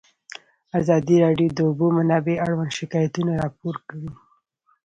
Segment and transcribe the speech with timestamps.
[0.79, 4.09] ازادي راډیو د د اوبو منابع اړوند شکایتونه راپور کړي.